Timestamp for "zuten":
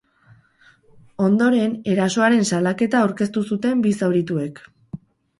3.51-3.83